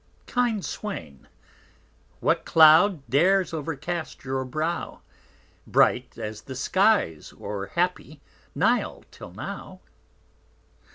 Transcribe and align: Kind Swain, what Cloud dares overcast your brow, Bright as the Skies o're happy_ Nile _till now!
Kind 0.25 0.65
Swain, 0.65 1.27
what 2.21 2.43
Cloud 2.43 3.07
dares 3.07 3.53
overcast 3.53 4.25
your 4.25 4.43
brow, 4.45 5.03
Bright 5.67 6.17
as 6.17 6.41
the 6.41 6.55
Skies 6.55 7.31
o're 7.39 7.69
happy_ 7.75 8.19
Nile 8.55 9.03
_till 9.11 9.35
now! 9.35 9.79